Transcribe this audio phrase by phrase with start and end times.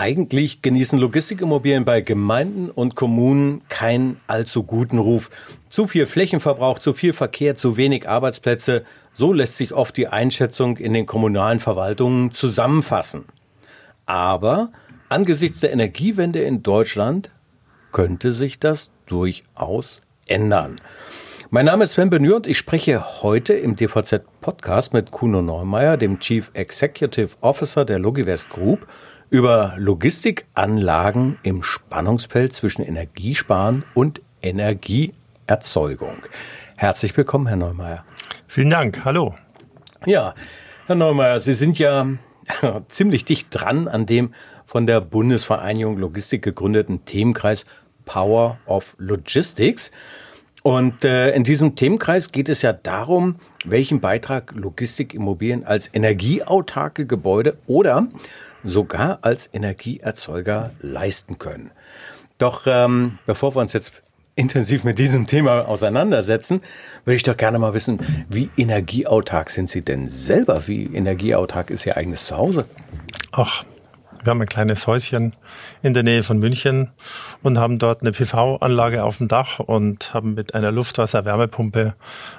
[0.00, 5.28] Eigentlich genießen Logistikimmobilien bei Gemeinden und Kommunen keinen allzu guten Ruf.
[5.68, 8.84] Zu viel Flächenverbrauch, zu viel Verkehr, zu wenig Arbeitsplätze.
[9.12, 13.26] So lässt sich oft die Einschätzung in den kommunalen Verwaltungen zusammenfassen.
[14.06, 14.70] Aber
[15.10, 17.30] angesichts der Energiewende in Deutschland
[17.92, 20.80] könnte sich das durchaus ändern.
[21.50, 25.98] Mein Name ist Sven Benür und ich spreche heute im DVZ Podcast mit Kuno Neumeier,
[25.98, 28.86] dem Chief Executive Officer der Logivest Group,
[29.30, 36.16] über Logistikanlagen im Spannungsfeld zwischen Energiesparen und Energieerzeugung.
[36.76, 38.04] Herzlich willkommen, Herr Neumeier.
[38.48, 39.04] Vielen Dank.
[39.04, 39.36] Hallo.
[40.04, 40.34] Ja,
[40.86, 42.06] Herr Neumeier, Sie sind ja
[42.88, 44.34] ziemlich dicht dran an dem
[44.66, 47.66] von der Bundesvereinigung Logistik gegründeten Themenkreis
[48.06, 49.92] Power of Logistics.
[50.62, 57.56] Und äh, in diesem Themenkreis geht es ja darum, welchen Beitrag Logistikimmobilien als energieautarke Gebäude
[57.66, 58.08] oder
[58.64, 61.70] sogar als Energieerzeuger leisten können.
[62.38, 64.02] Doch ähm, bevor wir uns jetzt
[64.34, 66.62] intensiv mit diesem Thema auseinandersetzen,
[67.04, 70.66] würde ich doch gerne mal wissen, wie energieautark sind Sie denn selber?
[70.66, 72.64] Wie energieautark ist Ihr eigenes Zuhause?
[73.32, 73.64] Ach,
[74.22, 75.32] wir haben ein kleines Häuschen
[75.82, 76.90] in der Nähe von München
[77.42, 81.94] und haben dort eine PV-Anlage auf dem Dach und haben mit einer Luftwasser-Wärmepumpe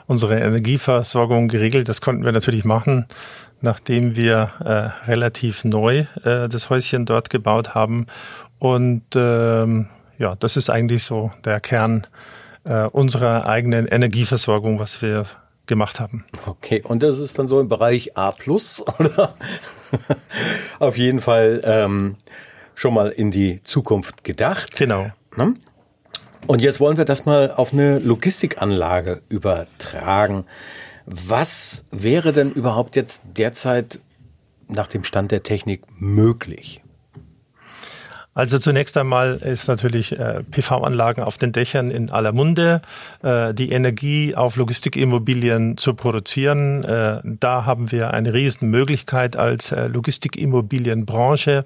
[0.06, 1.90] unsere Energieversorgung geregelt.
[1.90, 3.08] Das konnten wir natürlich machen,
[3.62, 8.08] nachdem wir äh, relativ neu äh, das Häuschen dort gebaut haben.
[8.60, 12.06] Und ähm, ja, das ist eigentlich so der Kern
[12.64, 15.26] äh, unserer eigenen Energieversorgung, was wir
[15.66, 16.26] gemacht haben.
[16.46, 19.36] Okay, und das ist dann so im Bereich A plus, oder?
[20.80, 22.18] Auf jeden Fall ähm,
[22.76, 24.76] schon mal in die Zukunft gedacht.
[24.76, 25.12] Genau.
[25.36, 25.56] Ne?
[26.48, 30.46] Und jetzt wollen wir das mal auf eine Logistikanlage übertragen.
[31.06, 34.00] Was wäre denn überhaupt jetzt derzeit
[34.68, 36.82] nach dem Stand der Technik möglich?
[38.34, 42.82] Also zunächst einmal ist natürlich äh, PV-Anlagen auf den Dächern in aller Munde,
[43.24, 46.86] äh, die Energie auf Logistikimmobilien zu produzieren.
[46.86, 51.66] Äh, da haben wir eine riesen Möglichkeit als äh, Logistikimmobilienbranche,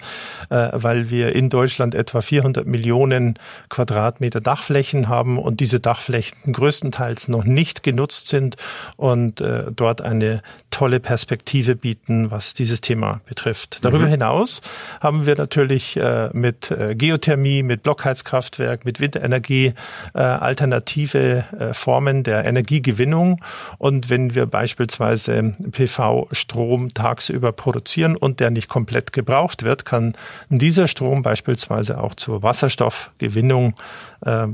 [0.50, 3.38] äh, weil wir in Deutschland etwa 400 Millionen
[3.70, 8.56] Quadratmeter Dachflächen haben und diese Dachflächen größtenteils noch nicht genutzt sind
[8.98, 10.42] und äh, dort eine
[10.76, 13.78] tolle Perspektive bieten, was dieses Thema betrifft.
[13.82, 14.10] Darüber mhm.
[14.10, 14.62] hinaus
[15.00, 19.72] haben wir natürlich äh, mit äh, Geothermie, mit Blockheizkraftwerk, mit Windenergie
[20.14, 23.42] äh, alternative äh, Formen der Energiegewinnung.
[23.78, 30.12] Und wenn wir beispielsweise PV-Strom tagsüber produzieren und der nicht komplett gebraucht wird, kann
[30.50, 33.76] dieser Strom beispielsweise auch zur Wasserstoffgewinnung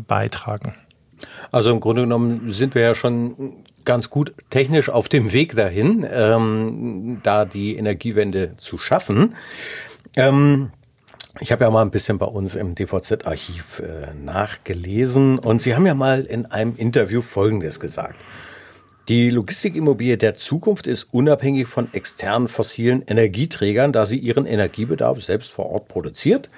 [0.08, 0.76] beitragen.
[1.52, 6.06] Also im Grunde genommen sind wir ja schon ganz gut technisch auf dem Weg dahin,
[6.10, 9.36] ähm, da die Energiewende zu schaffen.
[10.16, 10.72] Ähm,
[11.40, 15.86] ich habe ja mal ein bisschen bei uns im DVZ-Archiv äh, nachgelesen und Sie haben
[15.86, 18.18] ja mal in einem Interview Folgendes gesagt.
[19.08, 25.52] Die Logistikimmobilie der Zukunft ist unabhängig von externen fossilen Energieträgern, da sie ihren Energiebedarf selbst
[25.52, 26.50] vor Ort produziert.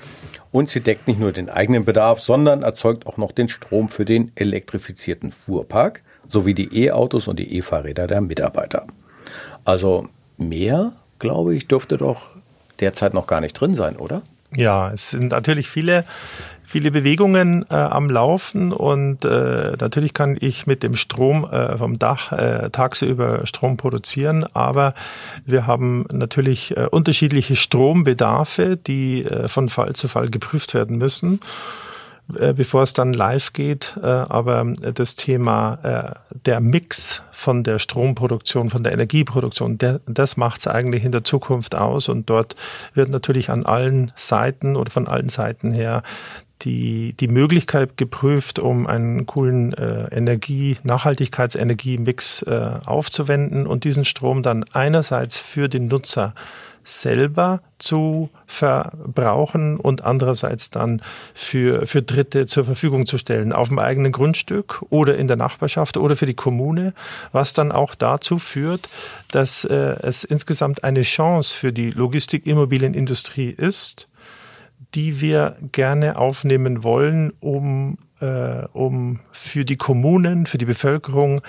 [0.52, 4.06] Und sie deckt nicht nur den eigenen Bedarf, sondern erzeugt auch noch den Strom für
[4.06, 8.86] den elektrifizierten Fuhrpark sowie die E-Autos und die E-Fahrräder der Mitarbeiter.
[9.64, 10.08] Also
[10.38, 12.32] mehr, glaube ich, dürfte doch
[12.82, 14.24] derzeit noch gar nicht drin sein, oder?
[14.56, 16.06] Ja, es sind natürlich viele,
[16.64, 21.98] viele Bewegungen äh, am Laufen und äh, natürlich kann ich mit dem Strom äh, vom
[21.98, 24.94] Dach äh, tagsüber Strom produzieren, aber
[25.46, 31.40] wir haben natürlich äh, unterschiedliche Strombedarfe, die äh, von Fall zu Fall geprüft werden müssen.
[32.40, 33.98] Äh, bevor es dann live geht.
[34.02, 40.60] Äh, aber das Thema äh, der Mix von der Stromproduktion, von der Energieproduktion, das macht
[40.62, 42.10] es eigentlich in der Zukunft aus.
[42.10, 42.56] Und dort
[42.94, 46.04] wird natürlich an allen Seiten oder von allen Seiten her
[46.62, 54.44] die, die Möglichkeit geprüft, um einen coolen äh, Energie, Nachhaltigkeitsenergie-Mix äh, aufzuwenden und diesen Strom
[54.44, 56.34] dann einerseits für den Nutzer
[56.84, 61.02] selber zu verbrauchen und andererseits dann
[61.34, 65.98] für, für Dritte zur Verfügung zu stellen, auf dem eigenen Grundstück oder in der Nachbarschaft
[65.98, 66.94] oder für die Kommune,
[67.32, 68.90] was dann auch dazu führt,
[69.32, 74.08] dass äh, es insgesamt eine Chance für die Logistikimmobilienindustrie ist,
[74.96, 81.42] die wir gerne aufnehmen wollen, um, äh, um für die Kommunen, für die Bevölkerung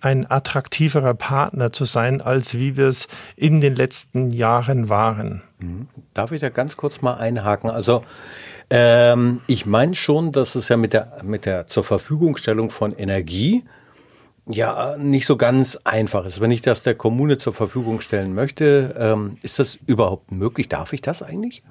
[0.00, 5.42] ein attraktiverer Partner zu sein, als wie wir es in den letzten Jahren waren.
[5.58, 5.88] Mhm.
[6.14, 7.70] Darf ich da ganz kurz mal einhaken?
[7.70, 8.02] Also
[8.70, 13.64] ähm, ich meine schon, dass es ja mit der mit der zur Verfügungstellung von Energie
[14.48, 16.40] ja nicht so ganz einfach ist.
[16.40, 20.68] Wenn ich das der Kommune zur Verfügung stellen möchte, ähm, ist das überhaupt möglich?
[20.68, 21.62] Darf ich das eigentlich?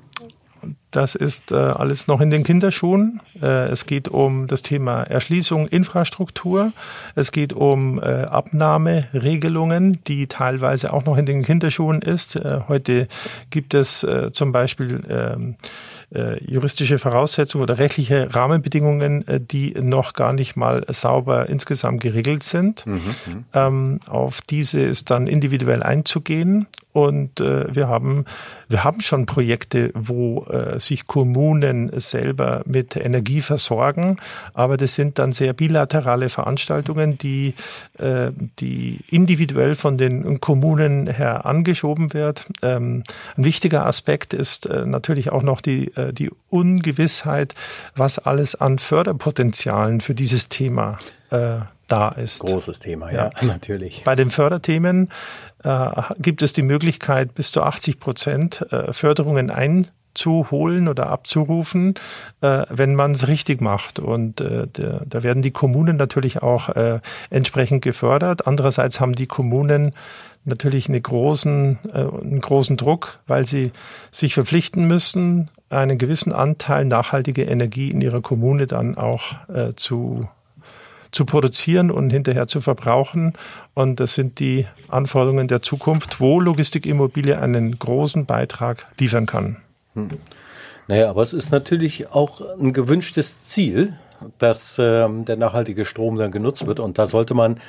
[0.95, 3.19] Das ist äh, alles noch in den Kinderschuhen.
[3.41, 6.71] Äh, es geht um das Thema Erschließung, Infrastruktur.
[7.15, 12.37] Es geht um äh, Abnahmeregelungen, die teilweise auch noch in den Kinderschuhen ist.
[12.37, 13.09] Äh, heute
[13.49, 15.55] gibt es äh, zum Beispiel ähm,
[16.13, 22.85] äh, juristische Voraussetzungen oder rechtliche Rahmenbedingungen, die noch gar nicht mal sauber insgesamt geregelt sind.
[22.85, 23.45] Mhm, mhm.
[23.53, 28.23] ähm, auf diese ist dann individuell einzugehen und äh, wir haben
[28.69, 34.15] wir haben schon Projekte, wo äh, sich Kommunen selber mit Energie versorgen,
[34.53, 37.53] aber das sind dann sehr bilaterale Veranstaltungen, die
[37.97, 42.47] äh, die individuell von den Kommunen her angeschoben wird.
[42.61, 43.03] Ähm,
[43.35, 47.55] ein wichtiger Aspekt ist äh, natürlich auch noch die äh, die Ungewissheit,
[47.97, 50.97] was alles an Förderpotenzialen für dieses Thema
[51.29, 51.57] äh,
[51.87, 52.39] da ist.
[52.39, 53.31] Großes Thema, ja, ja.
[53.47, 54.03] natürlich.
[54.05, 55.11] Bei den Förderthemen
[56.19, 61.95] gibt es die Möglichkeit, bis zu 80 Prozent äh, Förderungen einzuholen oder abzurufen,
[62.41, 63.99] äh, wenn man es richtig macht.
[63.99, 68.45] Und äh, da werden die Kommunen natürlich auch äh, entsprechend gefördert.
[68.45, 69.93] Andererseits haben die Kommunen
[70.43, 73.71] natürlich eine großen, äh, einen großen Druck, weil sie
[74.11, 80.29] sich verpflichten müssen, einen gewissen Anteil nachhaltige Energie in ihrer Kommune dann auch äh, zu
[81.15, 83.33] zu produzieren und hinterher zu verbrauchen.
[83.73, 89.57] Und das sind die Anforderungen der Zukunft, wo Logistikimmobilie einen großen Beitrag liefern kann.
[89.93, 90.09] Hm.
[90.87, 93.97] Naja, aber es ist natürlich auch ein gewünschtes Ziel,
[94.39, 96.81] dass ähm, der nachhaltige Strom dann genutzt wird.
[96.81, 97.61] Und da sollte man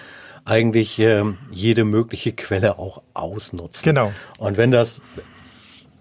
[0.44, 3.84] eigentlich ähm, jede mögliche Quelle auch ausnutzen.
[3.84, 4.12] Genau.
[4.38, 5.00] Und wenn das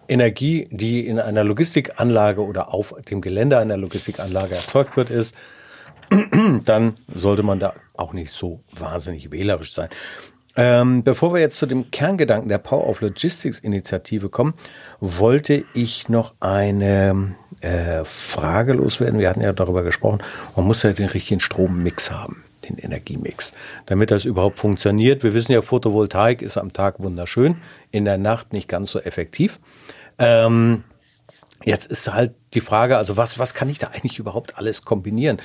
[0.08, 5.36] Energie, die in einer Logistikanlage oder auf dem Gelände einer Logistikanlage erzeugt wird, ist,
[6.66, 9.90] dann sollte man da auch nicht so wahnsinnig wählerisch sein.
[10.57, 14.54] Ähm, bevor wir jetzt zu dem Kerngedanken der Power of Logistics Initiative kommen,
[15.02, 19.19] wollte ich noch eine äh, Frage loswerden.
[19.19, 20.19] Wir hatten ja darüber gesprochen,
[20.56, 23.54] man muss ja den richtigen Strommix haben, den Energiemix,
[23.86, 25.24] damit das überhaupt funktioniert.
[25.24, 27.58] Wir wissen ja, Photovoltaik ist am Tag wunderschön,
[27.92, 29.60] in der Nacht nicht ganz so effektiv.
[30.18, 30.84] Ähm,
[31.63, 35.38] jetzt ist halt die Frage, also was, was kann ich da eigentlich überhaupt alles kombinieren?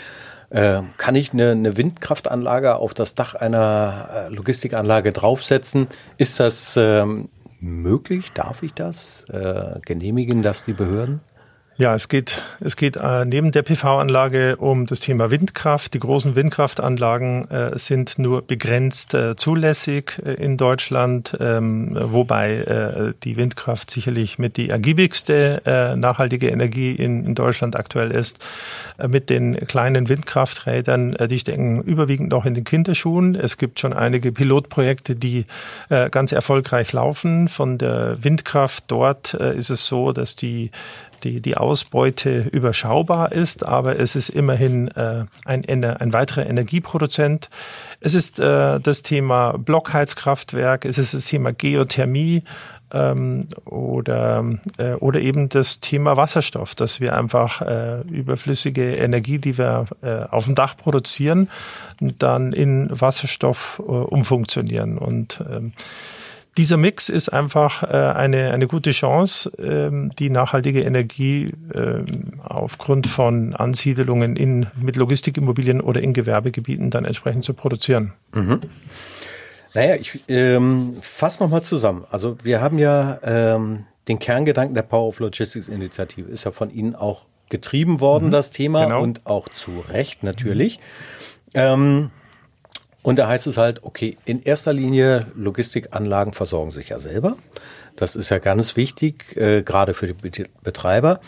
[0.51, 5.87] Äh, kann ich eine, eine Windkraftanlage auf das Dach einer äh, Logistikanlage draufsetzen?
[6.17, 7.29] Ist das ähm,
[7.61, 8.33] möglich?
[8.33, 9.25] Darf ich das?
[9.31, 11.21] Äh, genehmigen das die Behörden?
[11.81, 15.95] Ja, es geht, es geht äh, neben der PV-Anlage um das Thema Windkraft.
[15.95, 23.15] Die großen Windkraftanlagen äh, sind nur begrenzt äh, zulässig äh, in Deutschland, ähm, wobei äh,
[23.23, 28.45] die Windkraft sicherlich mit die ergiebigste äh, nachhaltige Energie in, in Deutschland aktuell ist.
[29.09, 33.35] Mit den kleinen Windkrafträdern, die stecken überwiegend noch in den Kinderschuhen.
[33.35, 35.47] Es gibt schon einige Pilotprojekte, die
[36.11, 37.49] ganz erfolgreich laufen.
[37.49, 40.71] Von der Windkraft dort ist es so, dass die
[41.25, 47.51] die, die Ausbeute überschaubar ist, aber es ist immerhin äh, ein, ein weiterer Energieproduzent.
[48.01, 52.43] Es ist äh, das Thema Blockheizkraftwerk, es ist das Thema Geothermie,
[52.93, 54.45] ähm, oder,
[54.79, 60.25] äh, oder eben das Thema Wasserstoff, dass wir einfach äh, überflüssige Energie, die wir äh,
[60.25, 61.49] auf dem Dach produzieren,
[62.01, 64.99] dann in Wasserstoff äh, umfunktionieren.
[64.99, 65.73] Und ähm,
[66.57, 73.07] dieser Mix ist einfach äh, eine, eine gute Chance, ähm, die nachhaltige Energie ähm, aufgrund
[73.07, 78.15] von Ansiedelungen in, mit Logistikimmobilien oder in Gewerbegebieten dann entsprechend zu produzieren.
[78.35, 78.61] Mhm.
[79.75, 82.05] Naja, ich ähm, fasse nochmal zusammen.
[82.11, 86.71] Also wir haben ja ähm, den Kerngedanken der Power of Logistics Initiative, ist ja von
[86.71, 89.03] Ihnen auch getrieben worden, mhm, das Thema, genau.
[89.03, 90.81] und auch zu Recht natürlich.
[91.55, 92.11] Ähm,
[93.03, 97.37] und da heißt es halt, okay, in erster Linie Logistikanlagen versorgen sich ja selber.
[97.97, 101.21] Das ist ja ganz wichtig, äh, gerade für die Betreiber.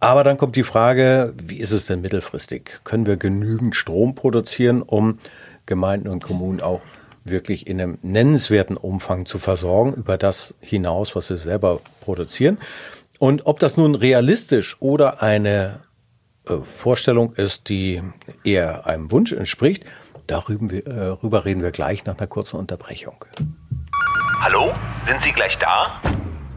[0.00, 2.80] Aber dann kommt die Frage, wie ist es denn mittelfristig?
[2.82, 5.18] Können wir genügend Strom produzieren, um
[5.66, 6.80] Gemeinden und Kommunen auch
[7.24, 12.58] wirklich in einem nennenswerten Umfang zu versorgen, über das hinaus, was sie selber produzieren?
[13.20, 15.82] Und ob das nun realistisch oder eine
[16.48, 18.02] äh, Vorstellung ist, die
[18.42, 19.84] eher einem Wunsch entspricht,
[20.32, 23.26] Darüber äh, reden wir gleich nach einer kurzen Unterbrechung.
[24.40, 24.72] Hallo,
[25.04, 26.00] sind Sie gleich da?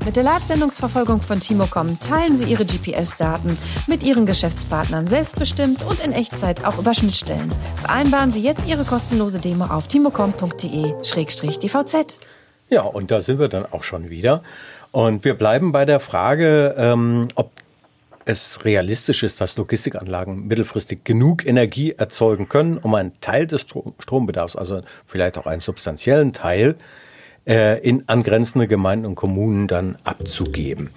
[0.06, 6.14] Mit der Live-Sendungsverfolgung von Timocom teilen Sie Ihre GPS-Daten mit Ihren Geschäftspartnern selbstbestimmt und in
[6.14, 7.52] Echtzeit auch über Schnittstellen.
[7.76, 12.20] Vereinbaren Sie jetzt Ihre kostenlose Demo auf timocom.de-dvz.
[12.70, 14.42] Ja, und da sind wir dann auch schon wieder.
[14.94, 17.52] Und wir bleiben bei der Frage, ähm, ob
[18.26, 23.66] es realistisch ist, dass Logistikanlagen mittelfristig genug Energie erzeugen können, um einen Teil des
[24.00, 26.76] Strombedarfs, also vielleicht auch einen substanziellen Teil,
[27.48, 30.90] äh, in angrenzende Gemeinden und Kommunen dann abzugeben.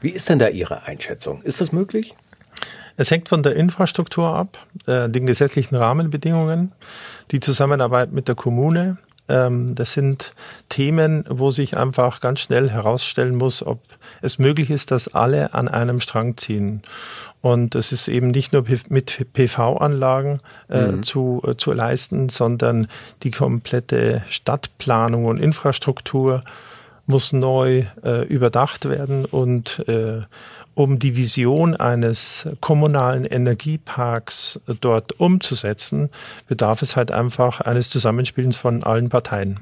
[0.00, 1.42] Wie ist denn da Ihre Einschätzung?
[1.42, 2.14] Ist das möglich?
[2.96, 6.72] Es hängt von der Infrastruktur ab, äh, den gesetzlichen Rahmenbedingungen,
[7.30, 10.32] die Zusammenarbeit mit der Kommune, das sind
[10.70, 13.80] Themen, wo sich einfach ganz schnell herausstellen muss, ob
[14.22, 16.82] es möglich ist, dass alle an einem Strang ziehen.
[17.40, 21.02] Und es ist eben nicht nur mit PV-Anlagen äh, mhm.
[21.02, 22.88] zu, äh, zu leisten, sondern
[23.22, 26.42] die komplette Stadtplanung und Infrastruktur
[27.06, 30.22] muss neu äh, überdacht werden und äh,
[30.78, 36.08] um die Vision eines kommunalen Energieparks dort umzusetzen,
[36.46, 39.58] bedarf es halt einfach eines Zusammenspielens von allen Parteien.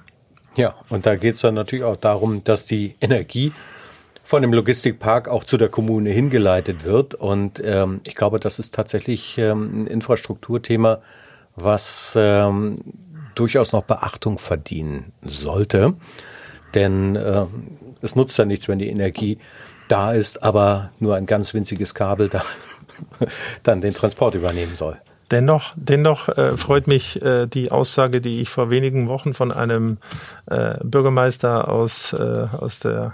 [0.57, 3.55] Ja, und da geht es dann natürlich auch darum, dass die Energie
[4.25, 7.15] von dem Logistikpark auch zu der Kommune hingeleitet wird.
[7.15, 11.01] Und ähm, ich glaube, das ist tatsächlich ähm, ein Infrastrukturthema,
[11.55, 12.81] was ähm,
[13.35, 15.95] durchaus noch Beachtung verdienen sollte.
[16.75, 17.47] Denn äh,
[18.03, 19.39] es nutzt ja nichts, wenn die Energie
[19.89, 22.43] da ist, aber nur ein ganz winziges Kabel da
[23.63, 24.97] dann den Transport übernehmen soll.
[25.31, 29.99] Dennoch, dennoch äh, freut mich äh, die Aussage, die ich vor wenigen Wochen von einem
[30.47, 33.13] äh, Bürgermeister aus, äh, aus der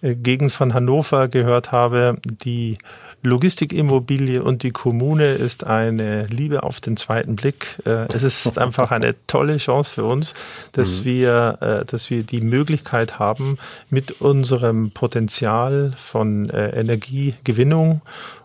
[0.00, 2.78] äh, Gegend von Hannover gehört habe, die
[3.22, 7.78] Logistikimmobilie und die Kommune ist eine Liebe auf den zweiten Blick.
[7.86, 10.34] Äh, es ist einfach eine tolle Chance für uns,
[10.72, 11.04] dass mhm.
[11.04, 13.58] wir, äh, dass wir die Möglichkeit haben,
[13.90, 18.02] mit unserem Potenzial von äh, Energiegewinnung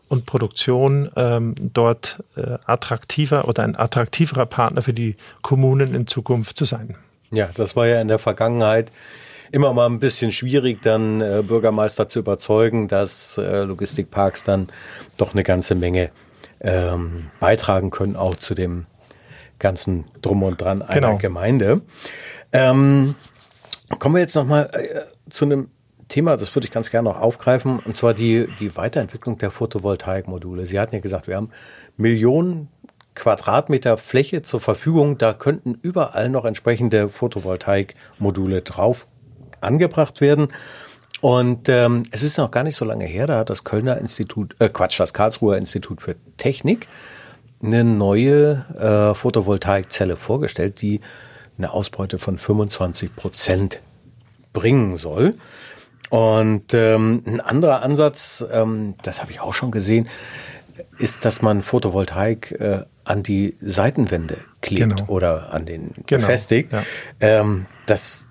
[0.09, 2.23] und Produktion ähm, dort
[2.65, 6.95] attraktiver oder ein attraktiverer Partner für die Kommunen in Zukunft zu sein.
[7.31, 8.89] Ja, das war ja in der Vergangenheit
[9.51, 14.67] immer mal ein bisschen schwierig, dann äh, Bürgermeister zu überzeugen, dass äh, Logistikparks dann
[15.17, 16.11] doch eine ganze Menge
[16.59, 18.85] ähm, beitragen können, auch zu dem
[19.59, 21.17] ganzen Drum und Dran einer genau.
[21.17, 21.81] Gemeinde.
[22.51, 23.15] Ähm,
[23.99, 25.69] kommen wir jetzt nochmal äh, zu einem
[26.07, 30.65] Thema, das würde ich ganz gerne noch aufgreifen, und zwar die, die Weiterentwicklung der Photovoltaikmodule.
[30.65, 31.49] Sie hatten ja gesagt, wir haben
[31.97, 32.69] Millionen
[33.13, 35.17] Quadratmeter Fläche zur Verfügung.
[35.17, 39.07] Da könnten überall noch entsprechende Photovoltaikmodule drauf
[39.61, 40.47] angebracht werden.
[41.19, 44.55] Und ähm, es ist noch gar nicht so lange her, da hat das Kölner Institut,
[44.59, 46.87] äh, Quatsch, das Karlsruher Institut für Technik
[47.61, 51.01] eine neue äh, Photovoltaikzelle vorgestellt, die
[51.57, 53.79] eine Ausbeute von 25 Prozent
[54.53, 55.35] bringen soll.
[56.09, 60.07] Und ähm, ein anderer Ansatz, ähm, das habe ich auch schon gesehen,
[60.99, 65.05] ist, dass man Photovoltaik äh, an die Seitenwände klebt genau.
[65.07, 66.21] oder an den genau.
[66.21, 66.71] befestigt.
[66.71, 66.83] Ja.
[67.19, 68.26] Ähm, das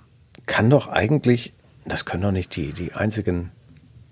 [0.47, 1.53] kann doch eigentlich,
[1.85, 3.51] das können doch nicht die, die einzigen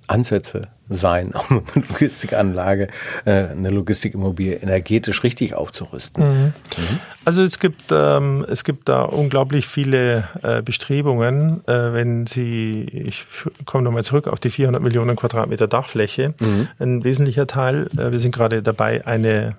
[0.07, 2.89] Ansätze sein, um eine Logistikanlage,
[3.25, 6.27] äh, eine Logistikimmobilie energetisch richtig aufzurüsten.
[6.27, 6.45] Mhm.
[6.45, 7.01] Mhm.
[7.25, 13.25] Also es gibt ähm, es gibt da unglaublich viele äh, Bestrebungen, äh, wenn Sie, ich
[13.65, 16.35] komme nochmal zurück auf die 400 Millionen Quadratmeter Dachfläche.
[16.39, 16.69] Mhm.
[16.79, 19.57] Ein wesentlicher Teil, äh, wir sind gerade dabei, eine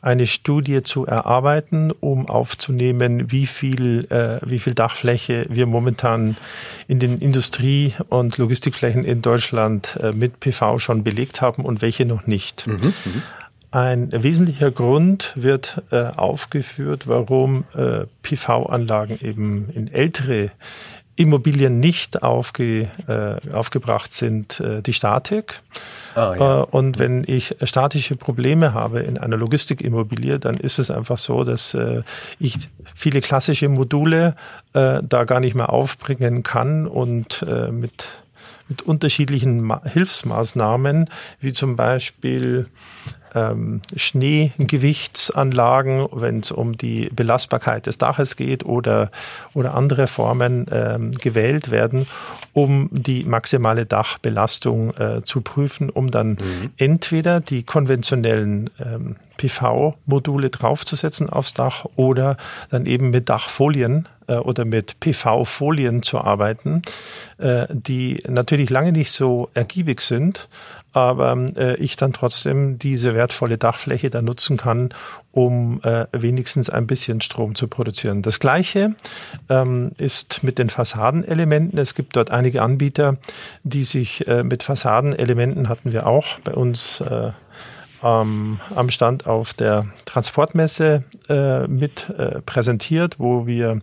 [0.00, 6.36] eine Studie zu erarbeiten, um aufzunehmen, wie viel, äh, wie viel Dachfläche wir momentan
[6.88, 12.04] in den Industrie- und Logistikflächen in Deutschland äh, mit PV schon belegt haben und welche
[12.04, 12.66] noch nicht.
[12.66, 13.22] Mhm, mhm.
[13.72, 20.50] Ein wesentlicher Grund wird äh, aufgeführt, warum äh, PV-Anlagen eben in ältere
[21.16, 25.62] Immobilien nicht aufge, äh, aufgebracht sind, äh, die Statik.
[26.14, 26.60] Ah, ja.
[26.60, 31.44] Äh, und wenn ich statische Probleme habe in einer Logistikimmobilie, dann ist es einfach so,
[31.44, 32.02] dass äh,
[32.38, 32.56] ich
[32.94, 34.36] viele klassische Module
[34.74, 38.06] äh, da gar nicht mehr aufbringen kann und äh, mit
[38.68, 41.08] mit unterschiedlichen Ma Hilfsmaßnahmen,
[41.40, 42.66] wie zum Beispiel
[43.36, 49.12] ähm, Schneegewichtsanlagen, wenn es um die Belastbarkeit des Daches geht oder,
[49.54, 52.08] oder andere Formen ähm, gewählt werden,
[52.52, 56.70] um die maximale Dachbelastung äh, zu prüfen, um dann mhm.
[56.78, 62.36] entweder die konventionellen ähm, PV-Module draufzusetzen aufs Dach oder
[62.70, 66.82] dann eben mit Dachfolien äh, oder mit PV-Folien zu arbeiten,
[67.38, 70.48] äh, die natürlich lange nicht so ergiebig sind,
[70.96, 74.94] aber äh, ich dann trotzdem diese wertvolle Dachfläche da nutzen kann,
[75.30, 78.22] um äh, wenigstens ein bisschen Strom zu produzieren.
[78.22, 78.94] Das gleiche
[79.50, 81.78] ähm, ist mit den Fassadenelementen.
[81.78, 83.18] Es gibt dort einige Anbieter,
[83.62, 87.32] die sich äh, mit Fassadenelementen hatten wir auch bei uns äh,
[88.02, 93.80] ähm, am Stand auf der Transportmesse äh, mit äh, präsentiert, wo wir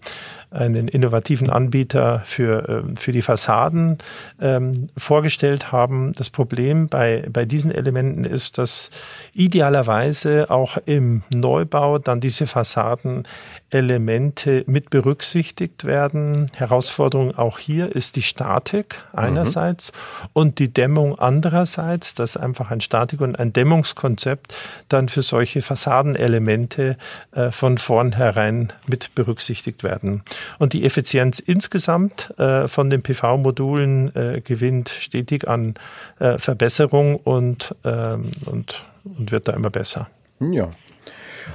[0.53, 3.97] einen innovativen Anbieter für, ähm, für die Fassaden
[4.39, 6.13] ähm, vorgestellt haben.
[6.13, 8.91] Das Problem bei, bei diesen Elementen ist, dass
[9.33, 16.51] idealerweise auch im Neubau dann diese Fassadenelemente mit berücksichtigt werden.
[16.55, 20.27] Herausforderung auch hier ist die Statik einerseits mhm.
[20.33, 24.53] und die Dämmung andererseits, dass einfach ein Statik- und ein Dämmungskonzept
[24.87, 26.97] dann für solche Fassadenelemente
[27.31, 30.21] äh, von vornherein mit berücksichtigt werden.
[30.59, 35.75] Und die Effizienz insgesamt äh, von den PV-Modulen äh, gewinnt stetig an
[36.19, 40.09] äh, Verbesserung und, ähm, und, und wird da immer besser.
[40.39, 40.69] Ja.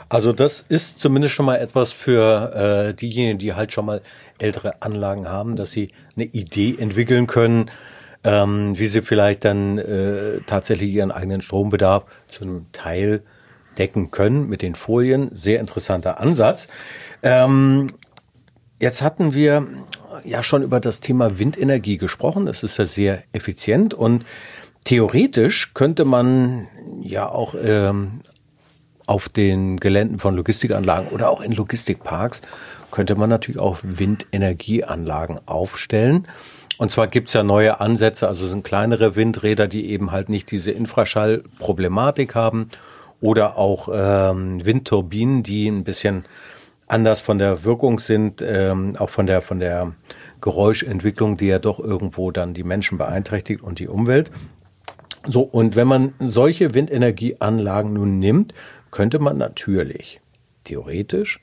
[0.09, 4.03] Also das ist zumindest schon mal etwas für äh, diejenigen, die halt schon mal
[4.39, 7.71] ältere Anlagen haben, dass sie eine Idee entwickeln können,
[8.25, 13.23] ähm, wie sie vielleicht dann äh, tatsächlich ihren eigenen Strombedarf zu einem Teil
[13.79, 15.31] decken können mit den Folien.
[15.33, 16.69] Sehr interessanter Ansatz.
[17.23, 17.93] Ähm,
[18.81, 19.67] Jetzt hatten wir
[20.25, 22.47] ja schon über das Thema Windenergie gesprochen.
[22.47, 24.25] Das ist ja sehr effizient und
[24.85, 26.69] theoretisch könnte man
[27.03, 28.21] ja auch ähm,
[29.07, 32.43] auf den Geländen von Logistikanlagen oder auch in Logistikparks
[32.91, 36.29] könnte man natürlich auch Windenergieanlagen aufstellen.
[36.77, 40.71] Und zwar gibt's ja neue Ansätze, also sind kleinere Windräder, die eben halt nicht diese
[40.71, 42.69] Infraschallproblematik haben
[43.21, 46.25] oder auch ähm, Windturbinen, die ein bisschen
[46.89, 49.93] anders von der Wirkung sind, ähm, auch von der, von der
[50.41, 54.31] Geräuschentwicklung, die ja doch irgendwo dann die Menschen beeinträchtigt und die Umwelt.
[55.27, 58.55] So, und wenn man solche Windenergieanlagen nun nimmt,
[58.91, 60.21] könnte man natürlich
[60.65, 61.41] theoretisch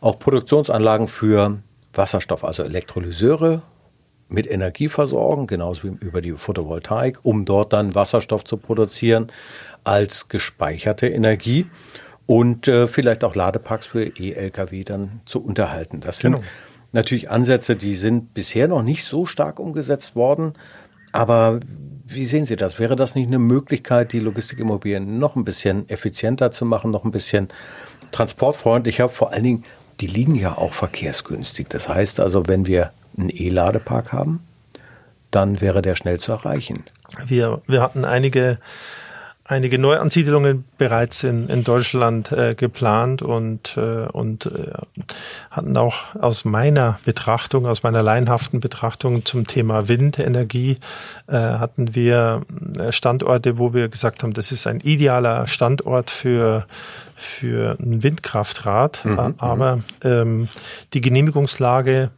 [0.00, 1.58] auch Produktionsanlagen für
[1.92, 3.62] Wasserstoff, also Elektrolyseure
[4.28, 9.28] mit Energie versorgen, genauso wie über die Photovoltaik, um dort dann Wasserstoff zu produzieren
[9.84, 11.66] als gespeicherte Energie
[12.26, 16.00] und äh, vielleicht auch Ladeparks für E-Lkw dann zu unterhalten.
[16.00, 16.46] Das sind genau.
[16.92, 20.54] natürlich Ansätze, die sind bisher noch nicht so stark umgesetzt worden.
[21.12, 21.60] Aber
[22.06, 22.78] wie sehen Sie das?
[22.78, 27.10] Wäre das nicht eine Möglichkeit, die Logistikimmobilien noch ein bisschen effizienter zu machen, noch ein
[27.10, 27.48] bisschen
[28.12, 29.08] transportfreundlicher?
[29.08, 29.64] Vor allen Dingen,
[30.00, 31.68] die liegen ja auch verkehrsgünstig.
[31.68, 34.40] Das heißt also, wenn wir einen E-Ladepark haben,
[35.30, 36.84] dann wäre der schnell zu erreichen.
[37.26, 38.58] Wir, wir hatten einige
[39.48, 44.72] einige Neuansiedlungen bereits in, in Deutschland äh, geplant und, äh, und äh,
[45.50, 50.76] hatten auch aus meiner Betrachtung, aus meiner laienhaften Betrachtung zum Thema Windenergie,
[51.28, 52.42] äh, hatten wir
[52.78, 56.66] äh, Standorte, wo wir gesagt haben, das ist ein idealer Standort für
[57.18, 59.34] für ein Windkraftrad, mhm, mhm.
[59.38, 60.48] aber ähm,
[60.92, 62.10] die Genehmigungslage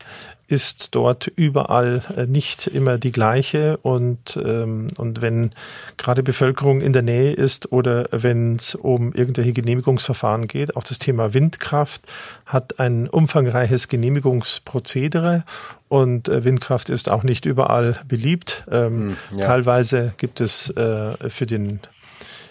[0.48, 5.52] ist dort überall äh, nicht immer die gleiche und, ähm, und wenn
[5.98, 10.98] gerade Bevölkerung in der Nähe ist oder wenn es um irgendwelche Genehmigungsverfahren geht, auch das
[10.98, 12.00] Thema Windkraft
[12.46, 15.44] hat ein umfangreiches Genehmigungsprozedere
[15.88, 18.64] und äh, Windkraft ist auch nicht überall beliebt.
[18.70, 19.46] Ähm, hm, ja.
[19.46, 21.80] Teilweise gibt es äh, für den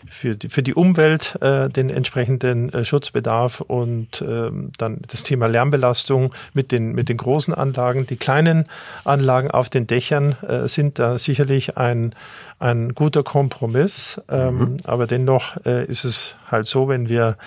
[0.10, 5.48] für die, für die Umwelt äh, den entsprechenden äh, Schutzbedarf und ähm, dann das Thema
[5.48, 8.08] Lärmbelastung mit den, mit den großen Anlagen.
[8.08, 8.66] Die kleinen
[9.04, 12.14] Anlagen auf den Dächern äh, sind da sicherlich ein,
[12.60, 14.78] ein guter Kompromiss, ähm, mhm.
[14.84, 17.38] aber dennoch äh, ist es halt so, wenn wir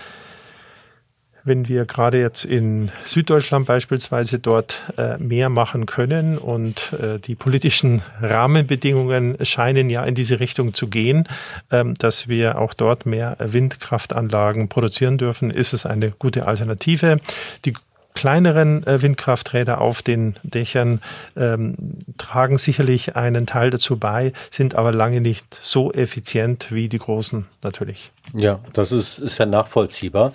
[1.51, 7.35] wenn wir gerade jetzt in Süddeutschland beispielsweise dort äh, mehr machen können und äh, die
[7.35, 11.29] politischen Rahmenbedingungen scheinen ja in diese Richtung zu gehen,
[11.73, 17.17] ähm, dass wir auch dort mehr Windkraftanlagen produzieren dürfen, ist es eine gute Alternative.
[17.65, 17.73] Die
[18.21, 21.01] kleineren äh, Windkrafträder auf den Dächern
[21.39, 21.75] ähm,
[22.19, 27.47] tragen sicherlich einen Teil dazu bei, sind aber lange nicht so effizient wie die großen
[27.63, 28.13] natürlich.
[28.35, 30.33] Ja, das ist, ist ja nachvollziehbar.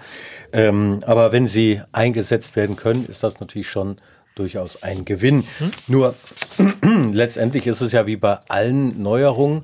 [0.51, 3.97] Ähm, aber wenn sie eingesetzt werden können, ist das natürlich schon
[4.33, 5.43] durchaus ein Gewinn.
[5.59, 5.71] Hm?
[5.87, 6.15] Nur
[7.13, 9.63] letztendlich ist es ja wie bei allen Neuerungen,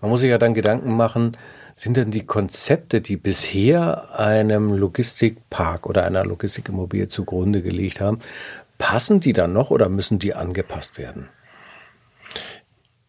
[0.00, 1.36] man muss sich ja dann Gedanken machen,
[1.78, 8.18] sind denn die Konzepte, die bisher einem Logistikpark oder einer Logistikimmobilie zugrunde gelegt haben,
[8.78, 11.28] passen die dann noch oder müssen die angepasst werden?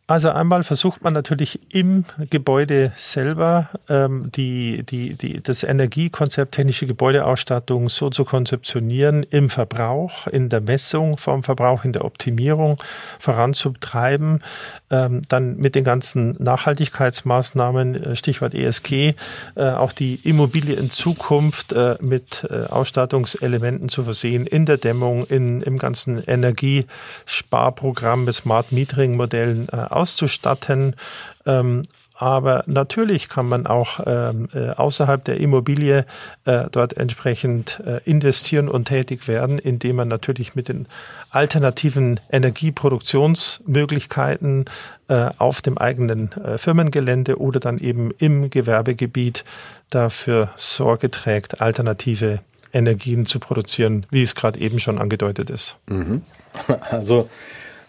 [0.09, 6.87] Also einmal versucht man natürlich im Gebäude selber ähm, die, die, die, das Energiekonzept technische
[6.87, 12.77] Gebäudeausstattung so zu konzeptionieren, im Verbrauch, in der Messung vom Verbrauch, in der Optimierung
[13.19, 14.41] voranzutreiben.
[14.89, 19.13] Ähm, dann mit den ganzen Nachhaltigkeitsmaßnahmen, äh, Stichwort ESG,
[19.53, 25.23] äh, auch die Immobilie in Zukunft äh, mit äh, Ausstattungselementen zu versehen, in der Dämmung,
[25.25, 30.95] in, im ganzen Energiesparprogramm mit Smart Metering Modellen äh, auszustatten.
[31.45, 31.83] Ähm,
[32.19, 36.05] aber natürlich kann man auch ähm, äh, außerhalb der Immobilie
[36.43, 40.87] äh, dort entsprechend äh, investieren und tätig werden, indem man natürlich mit den
[41.29, 44.65] alternativen Energieproduktionsmöglichkeiten
[45.07, 49.45] äh, auf dem eigenen äh, Firmengelände oder dann eben im Gewerbegebiet
[49.89, 52.41] dafür Sorge trägt, alternative
[52.73, 55.77] Energien zu produzieren, wie es gerade eben schon angedeutet ist.
[55.87, 56.23] Mhm.
[56.91, 57.29] Also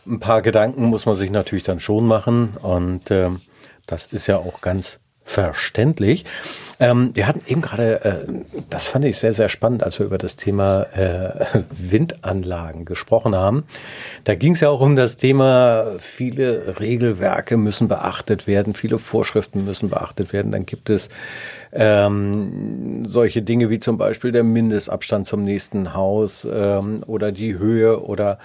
[0.07, 3.41] ein paar Gedanken muss man sich natürlich dann schon machen und ähm,
[3.87, 6.25] das ist ja auch ganz verständlich.
[6.81, 8.27] Ähm, wir hatten eben gerade, äh,
[8.69, 13.65] das fand ich sehr, sehr spannend, als wir über das Thema äh, Windanlagen gesprochen haben.
[14.25, 19.65] Da ging es ja auch um das Thema, viele Regelwerke müssen beachtet werden, viele Vorschriften
[19.65, 20.51] müssen beachtet werden.
[20.51, 21.11] Dann gibt es
[21.73, 28.03] ähm, solche Dinge wie zum Beispiel der Mindestabstand zum nächsten Haus ähm, oder die Höhe
[28.03, 28.39] oder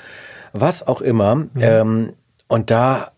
[0.60, 1.36] was auch immer.
[1.36, 1.50] Mhm.
[1.58, 2.14] Ähm,
[2.48, 3.12] und da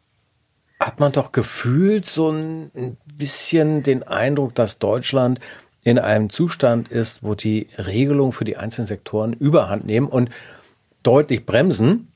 [0.79, 5.39] hat man doch gefühlt so ein bisschen den Eindruck, dass Deutschland
[5.83, 10.29] in einem Zustand ist, wo die Regelungen für die einzelnen Sektoren überhand nehmen und
[11.01, 12.11] deutlich bremsen.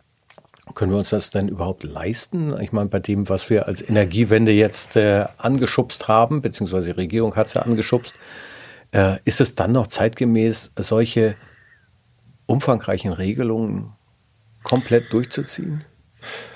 [0.76, 2.56] Können wir uns das denn überhaupt leisten?
[2.62, 7.36] Ich meine, bei dem, was wir als Energiewende jetzt äh, angeschubst haben, beziehungsweise die Regierung
[7.36, 8.16] hat es ja angeschubst,
[8.92, 11.36] äh, ist es dann noch zeitgemäß, solche
[12.46, 13.94] umfangreichen Regelungen
[14.64, 15.84] komplett durchzuziehen?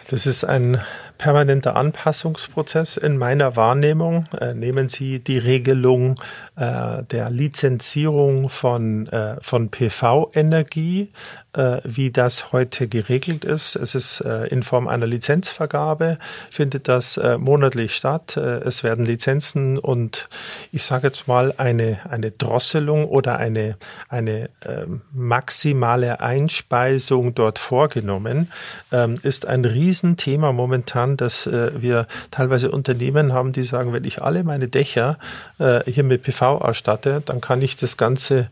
[0.10, 0.82] Das ist ein
[1.18, 4.26] permanenter Anpassungsprozess in meiner Wahrnehmung.
[4.40, 6.20] Äh, nehmen Sie die Regelung
[6.56, 11.12] äh, der Lizenzierung von, äh, von PV-Energie,
[11.52, 13.76] äh, wie das heute geregelt ist.
[13.76, 16.18] Es ist äh, in Form einer Lizenzvergabe,
[16.50, 18.38] findet das äh, monatlich statt.
[18.38, 20.30] es werden Lizenzen und
[20.72, 28.52] ich sage jetzt mal eine, eine Drosselung oder eine, eine ähm, maximale Einspeisung dort vorgenommen.
[28.92, 34.44] Ähm, ist ein Riesenthema momentan, dass wir teilweise Unternehmen haben, die sagen, wenn ich alle
[34.44, 35.18] meine Dächer
[35.58, 38.50] hier mit PV ausstatte, dann kann ich das Ganze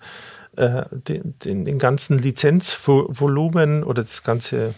[0.56, 4.73] äh, den, den, den ganzen Lizenzvolumen oder das ganze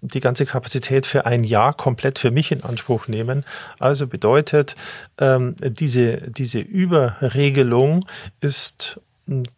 [0.00, 3.44] die ganze Kapazität für ein Jahr komplett für mich in Anspruch nehmen.
[3.78, 4.76] Also bedeutet,
[5.18, 8.06] ähm, diese, diese Überregelung
[8.40, 9.00] ist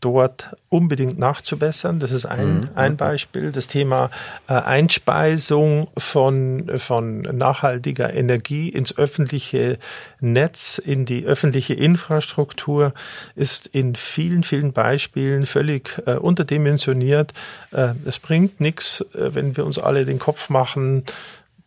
[0.00, 1.98] dort unbedingt nachzubessern.
[1.98, 2.68] Das ist ein, mhm.
[2.76, 3.50] ein Beispiel.
[3.50, 4.10] Das Thema
[4.48, 9.78] äh, Einspeisung von, von nachhaltiger Energie ins öffentliche
[10.20, 12.92] Netz, in die öffentliche Infrastruktur
[13.34, 17.32] ist in vielen, vielen Beispielen völlig äh, unterdimensioniert.
[17.72, 21.04] Äh, es bringt nichts, äh, wenn wir uns alle den Kopf machen,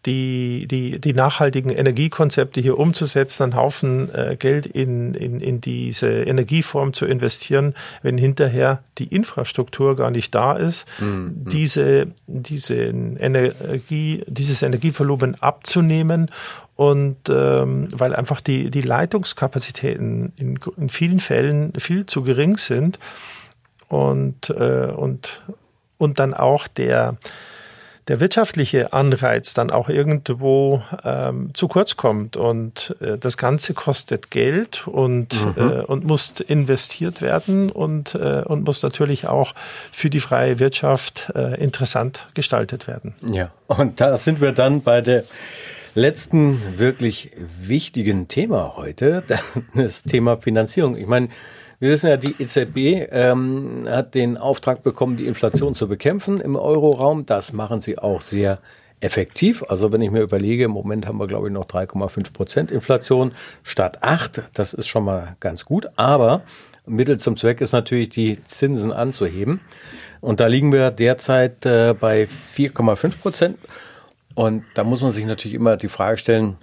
[0.06, 6.24] die, die, die nachhaltigen Energiekonzepte hier umzusetzen, einen Haufen äh, Geld in, in, in diese
[6.24, 11.46] Energieform zu investieren, wenn hinterher die Infrastruktur gar nicht da ist, mhm.
[11.46, 16.32] diese, diese Energie, dieses Energievolumen abzunehmen
[16.76, 23.00] und ähm, weil einfach die, die Leitungskapazitäten in, in vielen Fällen viel zu gering sind
[23.90, 25.44] und, äh, und,
[25.98, 27.18] und dann auch der,
[28.10, 34.32] der wirtschaftliche Anreiz dann auch irgendwo ähm, zu kurz kommt und äh, das Ganze kostet
[34.32, 35.54] Geld und, mhm.
[35.58, 39.54] äh, und muss investiert werden und, äh, und muss natürlich auch
[39.92, 43.14] für die freie Wirtschaft äh, interessant gestaltet werden.
[43.32, 45.24] Ja, und da sind wir dann bei der
[45.94, 49.24] letzten wirklich wichtigen Thema heute,
[49.76, 50.98] das Thema Finanzierung.
[50.98, 51.30] Ich meine,
[51.80, 56.58] wir wissen ja, die EZB ähm, hat den Auftrag bekommen, die Inflation zu bekämpfen im
[56.58, 57.26] Euroraum.
[57.26, 58.60] Das machen sie auch sehr
[59.00, 59.64] effektiv.
[59.70, 63.32] Also wenn ich mir überlege, im Moment haben wir, glaube ich, noch 3,5 Prozent Inflation
[63.64, 64.44] statt 8.
[64.54, 65.88] Das ist schon mal ganz gut.
[65.96, 66.42] Aber
[66.86, 69.62] Mittel zum Zweck ist natürlich, die Zinsen anzuheben.
[70.22, 73.58] Und da liegen wir derzeit äh, bei 4,5 Prozent.
[74.36, 76.58] Und da muss man sich natürlich immer die Frage stellen,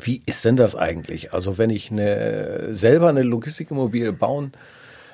[0.00, 1.32] wie ist denn das eigentlich?
[1.32, 4.52] Also wenn ich eine, selber eine Logistikimmobilie bauen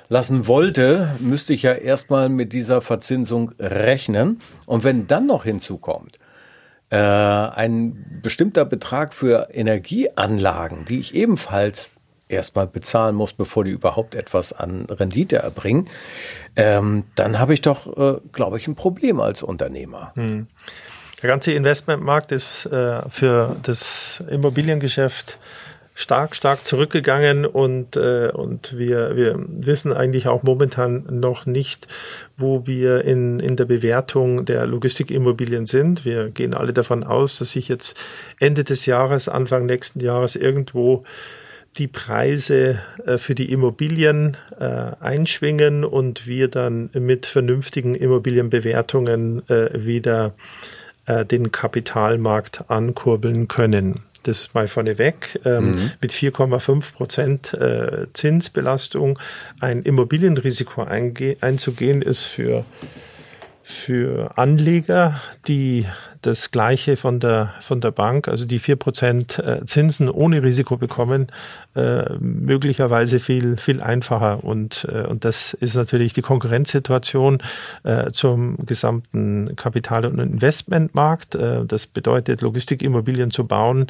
[0.07, 4.41] lassen wollte, müsste ich ja erstmal mit dieser Verzinsung rechnen.
[4.65, 6.19] Und wenn dann noch hinzukommt,
[6.89, 11.89] äh, ein bestimmter Betrag für Energieanlagen, die ich ebenfalls
[12.27, 15.87] erstmal bezahlen muss, bevor die überhaupt etwas an Rendite erbringen,
[16.55, 20.11] ähm, dann habe ich doch, äh, glaube ich, ein Problem als Unternehmer.
[20.15, 20.47] Hm.
[21.21, 25.39] Der ganze Investmentmarkt ist äh, für das Immobiliengeschäft
[25.95, 31.87] stark, stark zurückgegangen und, äh, und wir, wir wissen eigentlich auch momentan noch nicht,
[32.37, 36.03] wo wir in, in der Bewertung der Logistikimmobilien sind.
[36.03, 37.97] Wir gehen alle davon aus, dass sich jetzt
[38.39, 41.05] Ende des Jahres, Anfang nächsten Jahres irgendwo
[41.77, 49.69] die Preise äh, für die Immobilien äh, einschwingen und wir dann mit vernünftigen Immobilienbewertungen äh,
[49.73, 50.33] wieder
[51.05, 54.03] äh, den Kapitalmarkt ankurbeln können.
[54.23, 55.39] Das mal vorneweg.
[55.45, 55.91] Ähm, mhm.
[56.01, 59.19] Mit 4,5 Prozent äh, Zinsbelastung
[59.59, 62.65] ein Immobilienrisiko einzugehen, ist für,
[63.61, 65.85] für Anleger, die
[66.25, 70.75] das Gleiche von der, von der Bank, also die vier Prozent äh, Zinsen ohne Risiko
[70.75, 71.27] bekommen,
[71.75, 74.43] äh, möglicherweise viel, viel einfacher.
[74.43, 77.39] Und, äh, und das ist natürlich die Konkurrenzsituation
[78.11, 81.35] zum gesamten Kapital- und Investmentmarkt.
[81.35, 83.87] Das bedeutet, Logistikimmobilien zu bauen,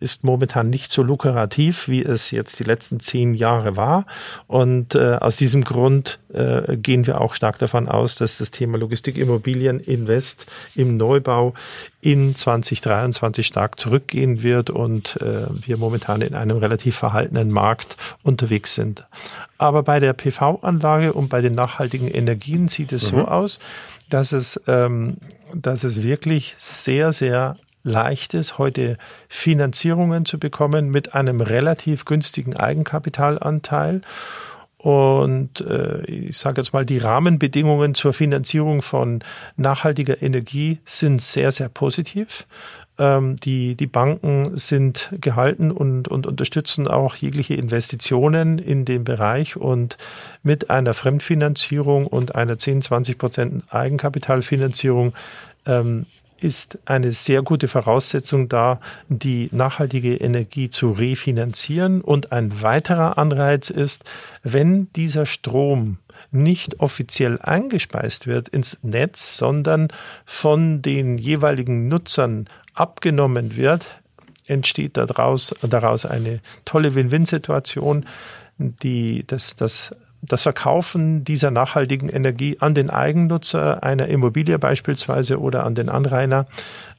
[0.00, 4.06] ist momentan nicht so lukrativ, wie es jetzt die letzten zehn Jahre war.
[4.46, 10.46] Und aus diesem Grund gehen wir auch stark davon aus, dass das Thema Logistikimmobilien Invest
[10.74, 11.35] im Neubau
[12.00, 18.74] in 2023 stark zurückgehen wird und äh, wir momentan in einem relativ verhaltenen Markt unterwegs
[18.74, 19.06] sind.
[19.58, 23.16] Aber bei der PV-Anlage und bei den nachhaltigen Energien sieht es mhm.
[23.16, 23.58] so aus,
[24.08, 25.16] dass es, ähm,
[25.54, 32.56] dass es wirklich sehr, sehr leicht ist, heute Finanzierungen zu bekommen mit einem relativ günstigen
[32.56, 34.02] Eigenkapitalanteil.
[34.86, 39.18] Und äh, ich sage jetzt mal, die Rahmenbedingungen zur Finanzierung von
[39.56, 42.46] nachhaltiger Energie sind sehr, sehr positiv.
[42.96, 49.56] Ähm, die, die Banken sind gehalten und, und unterstützen auch jegliche Investitionen in dem Bereich.
[49.56, 49.98] Und
[50.44, 55.14] mit einer Fremdfinanzierung und einer 10, 20 Prozent Eigenkapitalfinanzierung
[55.66, 56.06] ähm,
[56.40, 62.00] ist eine sehr gute Voraussetzung da, die nachhaltige Energie zu refinanzieren.
[62.00, 64.04] Und ein weiterer Anreiz ist,
[64.42, 65.98] wenn dieser Strom
[66.30, 69.88] nicht offiziell eingespeist wird ins Netz, sondern
[70.24, 73.86] von den jeweiligen Nutzern abgenommen wird,
[74.46, 78.06] entsteht daraus, daraus eine tolle Win-Win-Situation,
[78.58, 85.64] die das, das das Verkaufen dieser nachhaltigen Energie an den Eigennutzer einer Immobilie beispielsweise oder
[85.64, 86.46] an den Anrainer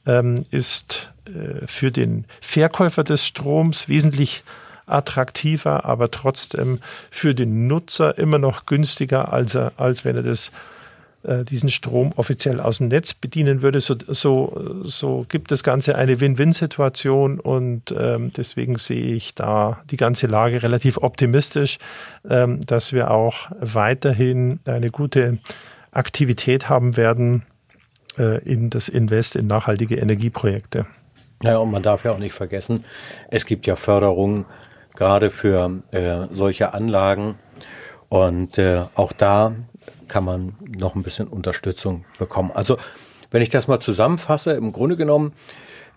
[0.06, 4.44] ähm, ist äh, für den Verkäufer des Stroms wesentlich
[4.86, 10.50] attraktiver, aber trotzdem für den Nutzer immer noch günstiger, als, er, als wenn er das
[11.24, 13.80] diesen Strom offiziell aus dem Netz bedienen würde.
[13.80, 19.96] So, so, so gibt das Ganze eine Win-Win-Situation und ähm, deswegen sehe ich da die
[19.96, 21.78] ganze Lage relativ optimistisch,
[22.28, 25.38] ähm, dass wir auch weiterhin eine gute
[25.90, 27.42] Aktivität haben werden
[28.16, 30.86] äh, in das Invest in nachhaltige Energieprojekte.
[31.42, 32.84] Ja, und man darf ja auch nicht vergessen,
[33.30, 34.44] es gibt ja Förderungen
[34.94, 37.36] gerade für äh, solche Anlagen.
[38.08, 39.54] Und äh, auch da
[40.08, 42.50] kann man noch ein bisschen Unterstützung bekommen.
[42.52, 42.78] Also
[43.30, 45.32] wenn ich das mal zusammenfasse, im Grunde genommen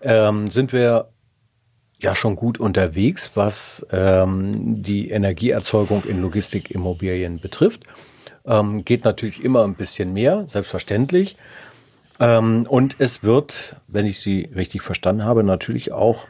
[0.02, 1.08] ähm, sind wir
[1.98, 7.84] ja schon gut unterwegs, was ähm, die Energieerzeugung in Logistikimmobilien betrifft.
[8.44, 11.36] Ähm, geht natürlich immer ein bisschen mehr, selbstverständlich.
[12.18, 16.26] Ähm, und es wird, wenn ich Sie richtig verstanden habe, natürlich auch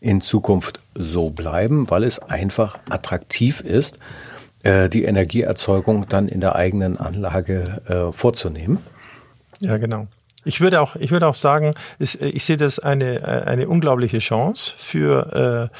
[0.00, 3.98] in Zukunft so bleiben, weil es einfach attraktiv ist,
[4.66, 8.78] äh, die Energieerzeugung dann in der eigenen Anlage äh, vorzunehmen.
[9.60, 10.08] Ja, genau.
[10.44, 14.74] Ich würde auch, ich würde auch sagen, ich, ich sehe das eine, eine unglaubliche Chance
[14.76, 15.76] für, äh,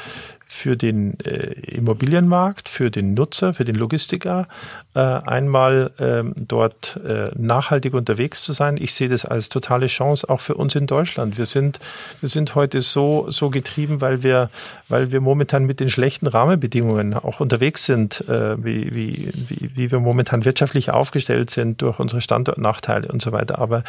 [0.49, 4.47] für den äh, Immobilienmarkt, für den Nutzer, für den Logistiker,
[4.95, 8.77] äh, einmal ähm, dort äh, nachhaltig unterwegs zu sein.
[8.79, 11.37] Ich sehe das als totale Chance auch für uns in Deutschland.
[11.37, 11.81] Wir sind,
[12.21, 14.49] wir sind heute so, so getrieben, weil wir,
[14.89, 19.91] weil wir momentan mit den schlechten Rahmenbedingungen auch unterwegs sind, äh, wie, wie, wie, wie
[19.91, 23.59] wir momentan wirtschaftlich aufgestellt sind durch unsere Standortnachteile und so weiter.
[23.59, 23.83] Aber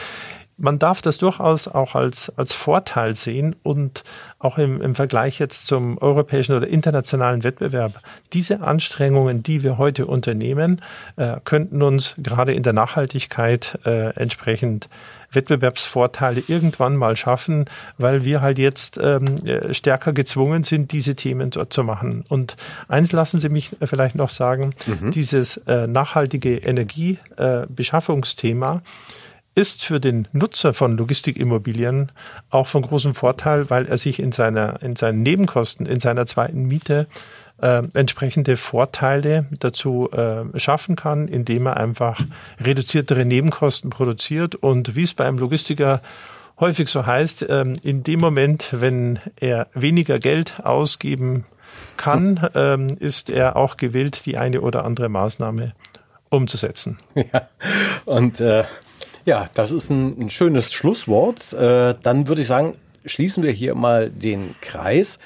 [0.58, 4.04] man darf das durchaus auch als, als Vorteil sehen und
[4.40, 8.00] auch im, im Vergleich jetzt zum europäischen oder internationalen Wettbewerb.
[8.34, 10.82] Diese Anstrengungen, die wir heute unternehmen,
[11.16, 14.90] äh, könnten uns gerade in der Nachhaltigkeit äh, entsprechend
[15.32, 17.66] Wettbewerbsvorteile irgendwann mal schaffen,
[17.98, 19.36] weil wir halt jetzt ähm,
[19.72, 22.24] stärker gezwungen sind, diese Themen dort zu machen.
[22.30, 22.56] Und
[22.88, 25.12] eins lassen Sie mich vielleicht noch sagen, mhm.
[25.12, 28.80] dieses äh, nachhaltige Energiebeschaffungsthema, äh,
[29.58, 32.12] ist für den Nutzer von Logistikimmobilien
[32.52, 36.68] auch von großem Vorteil, weil er sich in seiner, in seinen Nebenkosten, in seiner zweiten
[36.68, 37.08] Miete
[37.60, 42.22] äh, entsprechende Vorteile dazu äh, schaffen kann, indem er einfach
[42.64, 46.04] reduziertere Nebenkosten produziert und wie es beim Logistiker
[46.60, 51.46] häufig so heißt, ähm, in dem Moment, wenn er weniger Geld ausgeben
[51.98, 55.74] kann, ähm, ist er auch gewillt, die eine oder andere Maßnahme
[56.30, 56.98] umzusetzen.
[57.16, 57.50] Ja,
[58.06, 58.64] und äh,
[59.28, 61.52] ja, das ist ein, ein schönes Schlusswort.
[61.52, 65.20] Äh, dann würde ich sagen, schließen wir hier mal den Kreis.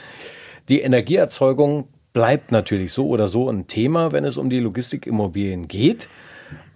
[0.69, 6.09] Die Energieerzeugung bleibt natürlich so oder so ein Thema, wenn es um die Logistikimmobilien geht.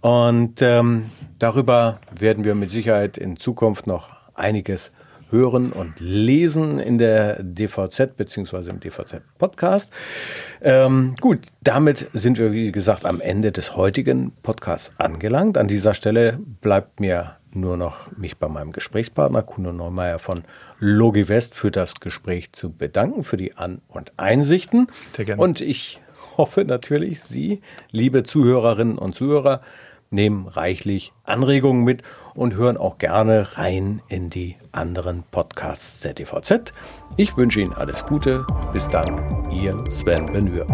[0.02, 1.10] Und ähm,
[1.40, 4.92] darüber werden wir mit Sicherheit in Zukunft noch einiges
[5.32, 9.92] hören und lesen in der DVZ beziehungsweise im DVZ Podcast.
[10.62, 15.58] Ähm, gut, damit sind wir, wie gesagt, am Ende des heutigen Podcasts angelangt.
[15.58, 20.44] An dieser Stelle bleibt mir nur noch mich bei meinem Gesprächspartner Kuno Neumeier von
[20.80, 24.88] Logivest für das Gespräch zu bedanken, für die An- und Einsichten.
[25.16, 25.42] Sehr gerne.
[25.42, 26.02] Und ich
[26.38, 27.62] hoffe natürlich, Sie,
[27.92, 29.62] liebe Zuhörerinnen und Zuhörer,
[30.10, 36.74] nehmen reichlich Anregungen mit und hören auch gerne rein in die anderen Podcasts der DVZ.
[37.18, 38.46] Ich wünsche Ihnen alles Gute.
[38.74, 40.66] Bis dann, Ihr Sven Benür.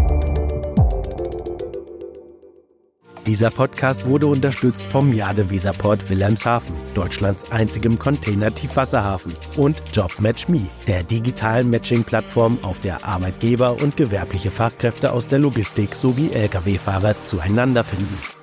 [3.27, 12.57] Dieser Podcast wurde unterstützt vom Jadeweserport Wilhelmshaven, Deutschlands einzigem Container-Tiefwasserhafen, und JobMatchMe, der digitalen Matching-Plattform,
[12.63, 18.40] auf der Arbeitgeber und gewerbliche Fachkräfte aus der Logistik sowie Lkw-Fahrer zueinander finden.